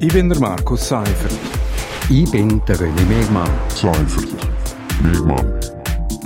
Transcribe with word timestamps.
Ich 0.00 0.12
bin 0.12 0.28
der 0.28 0.38
Markus 0.40 0.88
Seifert. 0.88 1.32
Ich 2.10 2.30
bin 2.30 2.60
der 2.66 2.76
René 2.76 3.06
Megmann. 3.08 3.50
Seifert. 3.68 4.28
Megmann. 5.02 5.60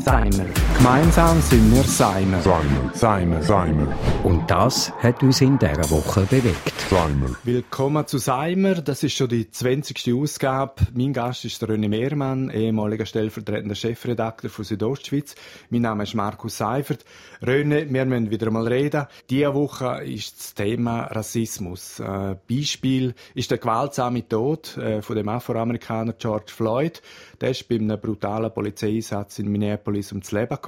Seimer. 0.04 0.67
Gemeinsam 0.78 1.40
sind 1.40 1.74
wir 1.74 1.82
Seimer. 1.82 2.40
Seimer. 2.40 2.94
Seimer. 2.94 3.42
Seimer. 3.42 3.96
Und 4.22 4.48
das 4.48 4.92
hat 5.02 5.20
uns 5.24 5.40
in 5.40 5.58
dieser 5.58 5.90
Woche 5.90 6.20
bewegt. 6.20 6.72
Seimer. 6.88 7.30
Willkommen 7.42 8.06
zu 8.06 8.18
Seimer. 8.18 8.76
Das 8.76 9.02
ist 9.02 9.14
schon 9.14 9.28
die 9.28 9.50
20. 9.50 10.14
Ausgabe. 10.14 10.74
Mein 10.94 11.12
Gast 11.12 11.44
ist 11.44 11.60
der 11.60 11.70
René 11.70 11.88
Mehrmann, 11.88 12.48
ehemaliger 12.50 13.06
stellvertretender 13.06 13.74
Chefredakteur 13.74 14.50
von 14.50 14.64
Südostschweiz. 14.64 15.34
Mein 15.68 15.82
Name 15.82 16.04
ist 16.04 16.14
Markus 16.14 16.58
Seifert. 16.58 17.04
René, 17.42 17.92
wir 17.92 18.04
müssen 18.04 18.30
wieder 18.30 18.50
mal 18.52 18.68
reden. 18.68 19.06
Diese 19.28 19.52
Woche 19.54 20.04
ist 20.04 20.38
das 20.38 20.54
Thema 20.54 21.06
Rassismus. 21.06 21.98
Äh, 21.98 22.36
Beispiel 22.48 23.14
ist 23.34 23.50
der 23.50 23.58
gewaltsame 23.58 24.26
Tod 24.26 24.76
äh, 24.76 25.02
von 25.02 25.16
dem 25.16 25.28
Afroamerikaner 25.28 26.12
George 26.12 26.52
Floyd. 26.54 27.02
Der 27.40 27.50
ist 27.50 27.68
bei 27.68 27.74
einem 27.74 28.00
brutalen 28.00 28.52
Polizeieinsatz 28.52 29.40
in 29.40 29.48
Minneapolis 29.48 30.12
ums 30.12 30.30
Leben 30.32 30.48
gekommen. 30.48 30.67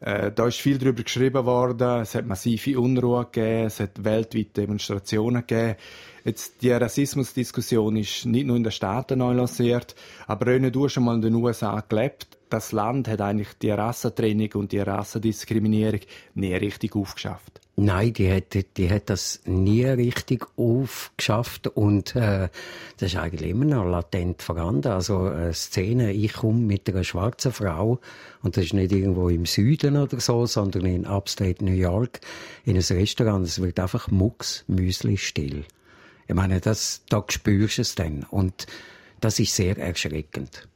Äh, 0.00 0.30
da 0.32 0.46
ist 0.46 0.60
viel 0.60 0.78
darüber 0.78 1.02
geschrieben 1.02 1.44
worden. 1.44 2.02
Es 2.02 2.14
hat 2.14 2.26
massive 2.26 2.78
Unruhe 2.78 3.24
gegeben. 3.24 3.66
Es 3.66 3.80
hat 3.80 4.04
weltweit 4.04 4.56
Demonstrationen 4.56 5.46
gegeben. 5.46 5.76
Jetzt, 6.24 6.62
die 6.62 6.70
Rassismusdiskussion 6.70 7.96
ist 7.96 8.26
nicht 8.26 8.46
nur 8.46 8.56
in 8.56 8.62
den 8.62 8.72
Staaten 8.72 9.18
neu 9.18 9.32
lanciert, 9.32 9.94
aber 10.26 10.58
du 10.58 10.84
hast 10.84 10.92
schon 10.92 11.04
mal 11.04 11.14
in 11.14 11.22
den 11.22 11.34
USA 11.34 11.82
gelebt. 11.88 12.37
Das 12.50 12.72
Land 12.72 13.08
hat 13.08 13.20
eigentlich 13.20 13.52
die 13.60 13.70
Rassentrennung 13.70 14.50
und 14.54 14.72
die 14.72 14.80
Rassendiskriminierung 14.80 16.00
nie 16.34 16.54
richtig 16.54 16.96
aufgeschafft. 16.96 17.60
Nein, 17.80 18.12
die 18.12 18.28
hat, 18.32 18.56
die 18.76 18.90
hat 18.90 19.08
das 19.08 19.40
nie 19.44 19.84
richtig 19.84 20.46
aufgeschafft 20.56 21.68
und 21.68 22.16
äh, 22.16 22.48
das 22.96 23.12
ist 23.12 23.16
eigentlich 23.16 23.50
immer 23.50 23.66
noch 23.66 23.84
latent 23.84 24.42
vorhanden. 24.42 24.88
Also 24.88 25.20
eine 25.20 25.54
Szene, 25.54 26.12
ich 26.12 26.32
komme 26.32 26.58
mit 26.58 26.88
einer 26.88 27.04
schwarzen 27.04 27.52
Frau 27.52 28.00
und 28.42 28.56
das 28.56 28.64
ist 28.64 28.74
nicht 28.74 28.90
irgendwo 28.90 29.28
im 29.28 29.46
Süden 29.46 29.96
oder 29.96 30.18
so, 30.18 30.44
sondern 30.46 30.86
in 30.86 31.06
Upstate 31.06 31.64
New 31.64 31.70
York 31.70 32.18
in 32.64 32.76
ein 32.76 32.82
Restaurant. 32.82 33.46
Es 33.46 33.62
wird 33.62 33.78
einfach 33.78 34.10
mucks, 34.10 34.64
müsli 34.66 35.16
still. 35.16 35.64
Ich 36.26 36.34
meine, 36.34 36.60
das, 36.60 37.02
da 37.08 37.24
spürst 37.28 37.78
du 37.78 37.82
es 37.82 37.94
dann 37.94 38.26
und 38.28 38.66
das 39.20 39.38
ist 39.38 39.54
sehr 39.54 39.78
erschreckend. 39.78 40.66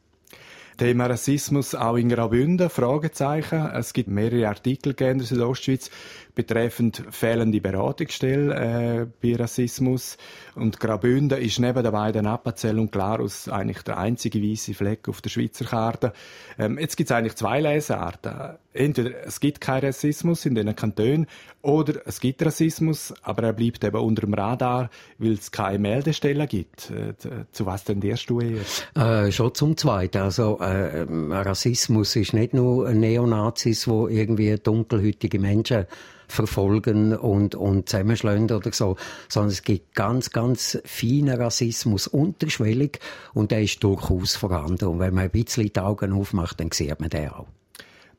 Thema 0.82 1.06
Rassismus 1.06 1.76
auch 1.76 1.94
in 1.94 2.08
Graubünden, 2.08 2.68
Fragezeichen. 2.68 3.70
Es 3.72 3.92
gibt 3.92 4.08
mehrere 4.08 4.48
Artikel 4.48 4.96
in 4.98 5.18
der 5.18 5.26
Südostschweiz 5.28 5.92
betreffend 6.34 7.04
fehlende 7.10 7.60
Beratungsstelle 7.60 8.54
äh, 8.54 9.06
bei 9.22 9.36
Rassismus. 9.36 10.16
Und 10.56 10.80
Graubünden 10.80 11.38
ist 11.40 11.60
neben 11.60 11.84
den 11.84 11.92
beiden 11.92 12.26
Appenzell 12.26 12.80
und 12.80 12.90
Glarus 12.90 13.48
eigentlich 13.48 13.82
der 13.82 13.98
einzige 13.98 14.42
weiße 14.42 14.74
Fleck 14.74 15.08
auf 15.08 15.20
der 15.20 15.30
Schweizer 15.30 15.66
Karte. 15.66 16.12
Ähm, 16.58 16.78
jetzt 16.78 16.96
gibt 16.96 17.10
es 17.10 17.16
eigentlich 17.16 17.36
zwei 17.36 17.60
Lesarten. 17.60 18.56
Entweder 18.72 19.26
es 19.26 19.38
gibt 19.38 19.60
keinen 19.60 19.84
Rassismus 19.84 20.46
in 20.46 20.54
diesen 20.54 20.74
Kantonen 20.74 21.26
oder 21.60 22.00
es 22.06 22.20
gibt 22.20 22.44
Rassismus, 22.44 23.12
aber 23.22 23.42
er 23.42 23.52
bleibt 23.52 23.84
eben 23.84 24.00
unter 24.00 24.22
dem 24.22 24.32
Radar, 24.32 24.88
weil 25.18 25.32
es 25.32 25.52
keine 25.52 25.78
Meldestellen 25.78 26.48
gibt. 26.48 26.90
Äh, 26.90 27.14
zu 27.52 27.66
was 27.66 27.84
tendierst 27.84 28.30
du 28.30 28.40
eher? 28.40 28.62
Äh, 28.94 29.30
schon 29.30 29.54
zum 29.54 29.76
Zweiten. 29.76 30.22
Also 30.22 30.58
äh, 30.60 30.71
Rassismus 30.72 32.16
ist 32.16 32.32
nicht 32.32 32.54
nur 32.54 32.90
Neonazis, 32.90 33.88
wo 33.88 34.08
irgendwie 34.08 34.56
dunkelhütige 34.56 35.38
Menschen 35.38 35.86
verfolgen 36.28 37.14
und, 37.14 37.54
und 37.54 37.88
zusammenschlagen 37.88 38.50
oder 38.50 38.72
so, 38.72 38.96
sondern 39.28 39.50
es 39.50 39.62
gibt 39.62 39.94
ganz, 39.94 40.30
ganz 40.30 40.78
feinen 40.84 41.40
Rassismus 41.40 42.06
unterschwellig 42.06 43.00
und 43.34 43.50
der 43.50 43.62
ist 43.62 43.84
durchaus 43.84 44.34
vorhanden. 44.36 44.86
Und 44.86 44.98
wenn 44.98 45.14
man 45.14 45.24
ein 45.24 45.30
bisschen 45.30 45.72
die 45.72 45.80
Augen 45.80 46.12
aufmacht, 46.12 46.60
dann 46.60 46.70
sieht 46.72 46.98
man 47.00 47.10
den 47.10 47.28
auch. 47.28 47.46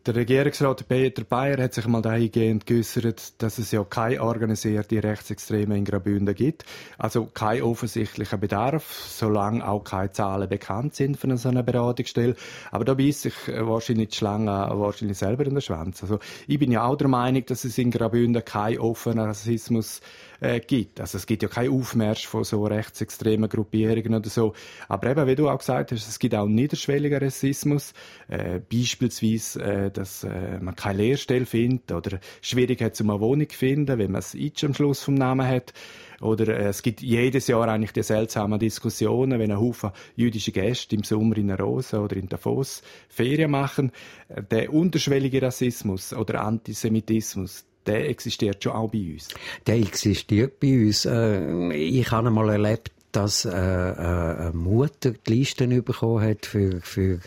Der 0.05 0.15
Regierungsrat 0.15 0.85
Peter 0.89 1.23
Bayer 1.23 1.63
hat 1.63 1.73
sich 1.73 1.87
mal 1.87 2.01
dahingehend 2.01 2.65
geäußert, 2.65 3.41
dass 3.41 3.57
es 3.57 3.71
ja 3.71 3.85
keine 3.85 4.21
organisierte 4.21 5.01
Rechtsextreme 5.01 5.77
in 5.77 5.85
Graubünden 5.85 6.35
gibt. 6.35 6.65
Also 6.97 7.27
kein 7.33 7.61
offensichtlicher 7.61 8.35
Bedarf, 8.35 8.83
solange 9.07 9.65
auch 9.65 9.85
keine 9.85 10.11
Zahlen 10.11 10.49
bekannt 10.49 10.95
sind 10.95 11.15
von 11.15 11.37
so 11.37 11.47
einer 11.47 11.63
Beratungsstelle. 11.63 12.35
Aber 12.69 12.83
da 12.83 12.95
beißt 12.95 13.21
sich 13.21 13.47
äh, 13.47 13.65
wahrscheinlich 13.65 14.09
die 14.09 14.17
Schlange 14.17 14.51
wahrscheinlich 14.51 15.17
selber 15.17 15.45
in 15.45 15.53
den 15.53 15.61
Schwanz. 15.61 16.01
Also 16.03 16.19
ich 16.47 16.59
bin 16.59 16.73
ja 16.73 16.83
auch 16.83 16.97
der 16.97 17.07
Meinung, 17.07 17.45
dass 17.45 17.63
es 17.63 17.77
in 17.77 17.89
Graubünden 17.89 18.43
keinen 18.43 18.79
offenen 18.79 19.25
Rassismus 19.25 20.01
äh, 20.41 20.59
gibt. 20.59 20.99
Also 20.99 21.17
es 21.17 21.25
gibt 21.25 21.43
ja 21.43 21.47
keinen 21.47 21.71
Aufmarsch 21.71 22.27
von 22.27 22.43
so 22.43 22.65
rechtsextremen 22.65 23.49
Gruppierungen 23.49 24.15
oder 24.15 24.29
so. 24.29 24.53
Aber 24.89 25.09
eben, 25.09 25.27
wie 25.27 25.35
du 25.35 25.49
auch 25.49 25.59
gesagt 25.59 25.93
hast, 25.93 26.09
es 26.09 26.19
gibt 26.19 26.35
auch 26.35 26.45
niederschwelligen 26.45 27.23
Rassismus. 27.23 27.93
Äh, 28.27 28.59
beispielsweise 28.59 29.61
äh, 29.61 29.92
dass 29.93 30.23
äh, 30.23 30.59
man 30.59 30.75
keine 30.75 31.03
Lehrstelle 31.03 31.45
findet 31.45 31.91
oder 31.91 32.19
Schwierigkeit 32.41 32.95
zum 32.95 33.09
eine 33.09 33.19
Wohnung 33.19 33.49
finden, 33.49 33.97
wenn 33.97 34.11
man 34.11 34.19
es 34.19 34.35
am 34.63 34.73
Schluss 34.73 35.03
vom 35.03 35.15
Namen 35.15 35.47
hat. 35.47 35.73
Oder 36.21 36.47
äh, 36.57 36.67
es 36.69 36.81
gibt 36.81 37.01
jedes 37.01 37.47
Jahr 37.47 37.67
eigentlich 37.67 37.91
die 37.91 38.03
seltsamen 38.03 38.59
Diskussionen, 38.59 39.39
wenn 39.39 39.51
ein 39.51 39.59
Haufen 39.59 39.91
jüdische 40.15 40.51
Gäste 40.51 40.95
im 40.95 41.03
Sommer 41.03 41.37
in 41.37 41.47
der 41.47 41.59
Rose 41.59 41.99
oder 41.99 42.15
in 42.15 42.29
Davos 42.29 42.81
Ferien 43.09 43.51
machen. 43.51 43.91
Äh, 44.29 44.43
der 44.43 44.73
unterschwellige 44.73 45.41
Rassismus 45.41 46.13
oder 46.13 46.41
Antisemitismus, 46.41 47.65
der 47.85 48.09
existiert 48.09 48.63
schon 48.63 48.73
auch 48.73 48.89
bei 48.89 49.13
uns. 49.13 49.27
Der 49.67 49.75
existiert 49.75 50.59
bei 50.59 50.85
uns. 50.85 51.05
Äh, 51.05 51.73
ich 51.73 52.09
habe 52.11 52.27
einmal 52.27 52.49
erlebt, 52.49 52.91
dass 53.15 53.45
äh, 53.45 53.49
äh, 53.49 53.53
eine 53.53 54.51
Mutter 54.53 55.11
die 55.11 55.33
Listen 55.33 55.83
bekommen 55.83 56.21
hat 56.23 56.45
für, 56.45 56.81
für 56.81 57.19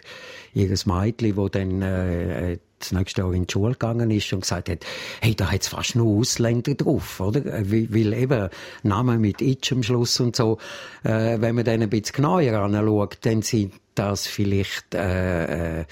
ihr 0.54 0.69
Mädchen, 0.84 1.36
wo 1.36 1.48
dann 1.48 1.82
äh, 1.82 2.58
das 2.78 2.92
nächste 2.92 3.22
Jahr 3.22 3.32
in 3.32 3.47
die 3.47 3.52
Schule 3.52 3.72
gegangen 3.72 4.10
ist 4.10 4.32
und 4.32 4.41
gesagt 4.41 4.69
hat, 4.69 4.84
hey, 5.20 5.34
da 5.34 5.50
hat's 5.50 5.69
fast 5.69 5.97
nur 5.97 6.19
Ausländer 6.19 6.74
drauf, 6.74 7.20
oder? 7.20 7.44
Weil, 7.44 7.88
weil 7.91 8.12
eben 8.12 8.48
Namen 8.82 9.20
mit 9.20 9.41
Itch 9.41 9.72
am 9.72 9.82
Schluss 9.82 10.20
und 10.20 10.36
so, 10.36 10.58
äh, 11.02 11.41
wenn 11.41 11.54
man 11.54 11.64
dann 11.64 11.82
ein 11.82 11.91
bisschen 11.91 12.16
genauer 12.16 12.53
anschaut, 12.53 13.18
dann 13.22 13.42
sind 13.42 13.72
das 13.99 14.27
vielleicht 14.27 14.95
äh, 14.95 15.81
äh, 15.81 15.84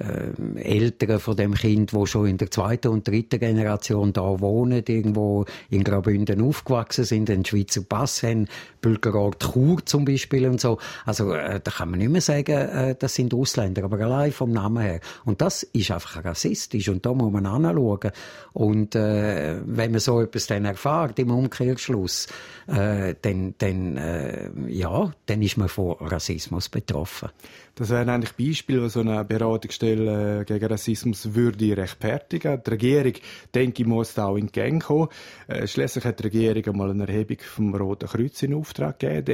äh, 0.00 0.60
Eltern 0.60 1.20
von 1.20 1.36
dem 1.36 1.54
Kind, 1.54 1.92
wo 1.92 2.06
schon 2.06 2.26
in 2.26 2.38
der 2.38 2.50
zweiten 2.50 2.88
und 2.88 3.06
dritten 3.06 3.38
Generation 3.38 4.12
da 4.12 4.40
wohnen, 4.40 4.82
irgendwo 4.86 5.44
in 5.68 5.84
Graubünden 5.84 6.40
aufgewachsen 6.40 7.04
sind, 7.04 7.30
einen 7.30 7.44
Schweizer 7.44 7.82
Pass 7.82 8.22
haben, 8.22 8.48
Bürgerort 8.80 9.42
Chur 9.42 9.84
zum 9.84 10.04
Beispiel 10.04 10.48
und 10.48 10.60
so. 10.60 10.78
Also 11.04 11.32
äh, 11.34 11.60
da 11.62 11.70
kann 11.70 11.90
man 11.90 11.98
nicht 11.98 12.10
mehr 12.10 12.20
sagen, 12.20 12.52
äh, 12.52 12.96
das 12.98 13.14
sind 13.14 13.34
Ausländer, 13.34 13.84
aber 13.84 14.00
allein 14.00 14.32
vom 14.32 14.52
Namen 14.52 14.82
her. 14.82 15.00
Und 15.24 15.40
das 15.40 15.62
ist 15.62 15.90
einfach 15.90 16.24
rassistisch 16.24 16.88
und 16.88 17.04
da 17.04 17.12
muss 17.12 17.32
man 17.32 17.46
anschauen. 17.46 18.12
Und 18.52 18.94
äh, 18.94 19.60
wenn 19.64 19.90
man 19.90 20.00
so 20.00 20.20
etwas 20.20 20.46
dann 20.46 20.64
erfährt 20.64 21.18
im 21.18 21.30
Umkehrschluss, 21.30 22.26
äh, 22.66 23.14
dann, 23.20 23.54
dann, 23.58 23.96
äh, 23.96 24.50
ja, 24.68 25.12
dann 25.26 25.42
ist 25.42 25.56
man 25.56 25.68
von 25.68 25.96
Rassismus 26.00 26.68
betroffen. 26.68 27.28
Das 27.74 27.90
wären 27.90 28.08
eigentlich 28.08 28.36
Beispiele, 28.36 28.82
wo 28.82 28.88
so 28.88 29.00
eine 29.00 29.24
Beratungsstelle 29.24 30.40
äh, 30.40 30.44
gegen 30.44 30.66
Rassismus 30.66 31.34
würde 31.34 31.76
rechtfertigen. 31.76 32.62
Die 32.64 32.70
Regierung, 32.70 33.12
denke 33.54 33.82
ich, 33.82 33.88
muss 33.88 34.14
da 34.14 34.26
auch 34.26 34.36
in 34.36 34.46
die 34.46 34.52
Gang 34.52 34.82
kommen. 34.82 35.08
Äh, 35.48 35.66
Schließlich 35.66 36.04
hat 36.04 36.18
die 36.18 36.24
Regierung 36.24 36.66
einmal 36.66 36.90
eine 36.90 37.06
Erhebung 37.06 37.38
vom 37.40 37.74
Roten 37.74 38.08
Kreuz 38.08 38.42
in 38.42 38.54
Auftrag 38.54 38.98
gegeben. 38.98 39.24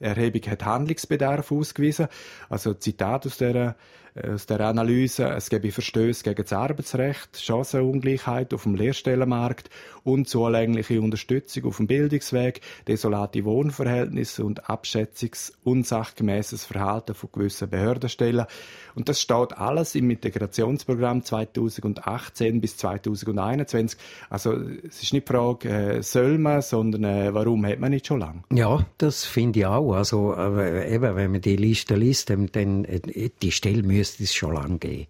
Die 0.00 0.04
Erhebung 0.04 0.42
hat 0.50 0.64
Handlungsbedarf 0.64 1.50
ausgewiesen. 1.52 2.08
Also 2.48 2.74
Zitat 2.74 3.26
aus 3.26 3.38
der 3.38 3.76
aus 4.22 4.46
der 4.46 4.60
Analyse, 4.60 5.28
es 5.30 5.50
gebe 5.50 5.72
Verstöße 5.72 6.22
gegen 6.22 6.42
das 6.42 6.52
Arbeitsrecht, 6.52 7.36
Chancenungleichheit 7.36 8.54
auf 8.54 8.62
dem 8.62 8.76
Lehrstellenmarkt 8.76 9.70
und 10.04 10.28
zulängliche 10.28 11.00
Unterstützung 11.00 11.64
auf 11.64 11.78
dem 11.78 11.88
Bildungsweg, 11.88 12.60
desolate 12.86 13.44
Wohnverhältnisse 13.44 14.44
und 14.44 14.70
abschätzungsunsachgemäßes 14.70 16.64
Verhalten 16.64 17.14
von 17.14 17.30
gewissen 17.32 17.68
Behördenstellen. 17.68 18.46
Und 18.94 19.08
das 19.08 19.20
steht 19.20 19.58
alles 19.58 19.96
im 19.96 20.08
Integrationsprogramm 20.10 21.24
2018 21.24 22.60
bis 22.60 22.76
2021. 22.76 23.98
Also 24.30 24.52
es 24.52 25.02
ist 25.02 25.12
nicht 25.12 25.28
die 25.28 25.32
Frage, 25.32 25.68
äh, 25.68 26.02
soll 26.02 26.38
man, 26.38 26.62
sondern 26.62 27.02
äh, 27.02 27.34
warum 27.34 27.66
hat 27.66 27.80
man 27.80 27.90
nicht 27.90 28.06
schon 28.06 28.20
lange? 28.20 28.44
Ja, 28.52 28.86
das 28.98 29.24
finde 29.24 29.60
ich 29.60 29.66
auch. 29.66 29.94
Also 29.94 30.34
äh, 30.36 30.94
eben, 30.94 31.16
wenn 31.16 31.32
man 31.32 31.40
die 31.40 31.56
Liste 31.56 31.96
liest, 31.96 32.30
dann, 32.30 32.48
dann 32.52 32.84
äh, 32.84 33.30
die 33.42 33.50
Stelle 33.50 33.82
müssen 33.82 34.03
müsste 34.04 34.22
es 34.22 34.34
schon 34.34 34.52
lange 34.52 34.78
geben. 34.78 35.06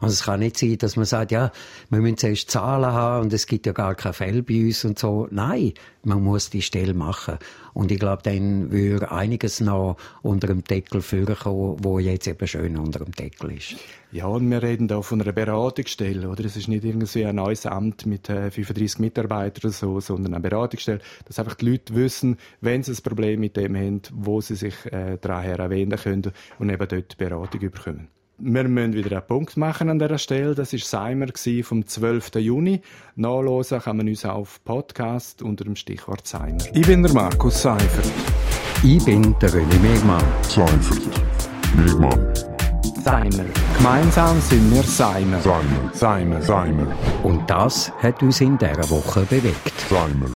Also 0.00 0.12
es 0.12 0.22
kann 0.22 0.40
nicht 0.40 0.56
sein, 0.56 0.78
dass 0.78 0.96
man 0.96 1.04
sagt, 1.04 1.32
ja, 1.32 1.50
wir 1.90 1.98
müssen 1.98 2.16
zuerst 2.16 2.50
Zahlen 2.50 2.92
haben 2.92 3.24
und 3.24 3.32
es 3.32 3.46
gibt 3.46 3.66
ja 3.66 3.72
gar 3.72 3.94
keine 3.94 4.14
Fälle 4.14 4.42
bei 4.42 4.64
uns 4.64 4.84
und 4.84 4.98
so. 4.98 5.28
Nein, 5.30 5.74
man 6.04 6.22
muss 6.22 6.48
die 6.50 6.62
Stelle 6.62 6.94
machen. 6.94 7.38
Und 7.74 7.92
ich 7.92 7.98
glaube, 7.98 8.22
dann 8.22 8.70
würde 8.70 9.10
einiges 9.10 9.60
noch 9.60 9.96
unter 10.22 10.46
dem 10.46 10.64
Deckel 10.64 11.02
vorkommen, 11.02 11.76
wo 11.82 11.98
jetzt 11.98 12.26
eben 12.26 12.46
schön 12.46 12.78
unter 12.78 13.04
dem 13.04 13.12
Deckel 13.12 13.52
ist. 13.52 13.74
Ja, 14.10 14.26
und 14.26 14.50
wir 14.50 14.62
reden 14.62 14.88
da 14.88 15.02
von 15.02 15.20
einer 15.20 15.32
Beratungsstelle, 15.32 16.28
oder? 16.28 16.44
Es 16.44 16.56
ist 16.56 16.68
nicht 16.68 16.84
irgendwie 16.84 17.26
ein 17.26 17.36
neues 17.36 17.66
Amt 17.66 18.06
mit 18.06 18.30
äh, 18.30 18.50
35 18.50 19.00
Mitarbeitern 19.00 19.64
oder 19.64 19.72
so, 19.72 20.00
sondern 20.00 20.34
eine 20.34 20.48
Beratungsstelle, 20.48 21.00
dass 21.26 21.38
einfach 21.38 21.56
die 21.56 21.70
Leute 21.70 21.94
wissen, 21.94 22.38
wenn 22.60 22.82
sie 22.82 22.92
ein 22.92 23.02
Problem 23.02 23.40
mit 23.40 23.56
dem 23.56 23.76
haben, 23.76 24.02
wo 24.12 24.40
sie 24.40 24.54
sich 24.54 24.74
äh, 24.86 25.18
daran 25.20 25.70
wenden 25.70 25.98
können 25.98 26.32
und 26.58 26.70
eben 26.70 26.88
dort 26.88 27.18
Beratung 27.18 27.60
bekommen. 27.60 28.08
Wir 28.40 28.68
müssen 28.68 28.92
wieder 28.92 29.16
einen 29.16 29.26
Punkt 29.26 29.56
machen 29.56 29.90
an 29.90 29.98
dieser 29.98 30.16
Stelle. 30.16 30.54
Das 30.54 30.72
war 30.72 30.78
Seimer 30.78 31.26
vom 31.64 31.84
12. 31.84 32.36
Juni. 32.36 32.80
Nachlesen 33.16 33.80
kann 33.80 33.96
man 33.96 34.06
uns 34.06 34.24
auf 34.24 34.62
Podcast 34.62 35.42
unter 35.42 35.64
dem 35.64 35.74
Stichwort 35.74 36.24
Seimer. 36.24 36.62
Ich 36.72 36.86
bin 36.86 37.02
der 37.02 37.12
Markus 37.12 37.62
Seifert. 37.62 38.06
Ich 38.84 39.04
bin 39.04 39.34
der 39.40 39.50
René 39.50 39.80
Megmann. 39.80 40.22
Seifert. 40.42 41.20
Megmann. 41.74 42.32
Seimer. 43.02 43.44
Gemeinsam 43.76 44.40
sind 44.40 44.72
wir 44.72 44.84
Seimer. 44.84 45.40
Seimer. 45.40 45.90
Seimer. 45.92 46.40
Seimer. 46.40 46.86
Und 47.24 47.50
das 47.50 47.90
hat 48.02 48.22
uns 48.22 48.40
in 48.40 48.56
dieser 48.56 48.88
Woche 48.88 49.22
bewegt. 49.22 49.72
Seimer. 49.90 50.26